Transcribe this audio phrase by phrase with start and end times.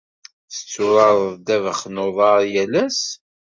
[0.51, 3.01] Tetturareḍ ddabex n uḍar yal ass?